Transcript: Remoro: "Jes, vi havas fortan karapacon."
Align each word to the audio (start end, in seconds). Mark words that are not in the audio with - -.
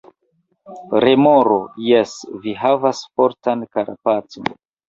Remoro: 1.03 1.59
"Jes, 1.89 2.15
vi 2.47 2.57
havas 2.65 3.05
fortan 3.21 3.65
karapacon." 3.79 4.55